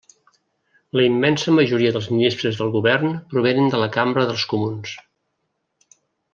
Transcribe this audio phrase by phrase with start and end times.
[0.99, 4.99] La immensa majoria dels ministres del Govern provenen de la Cambra dels Comuns.